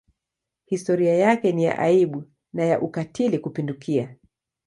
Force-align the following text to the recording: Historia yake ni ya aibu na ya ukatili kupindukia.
Historia 0.65 1.13
yake 1.17 1.51
ni 1.51 1.63
ya 1.63 1.79
aibu 1.79 2.23
na 2.53 2.63
ya 2.65 2.81
ukatili 2.81 3.39
kupindukia. 3.39 4.15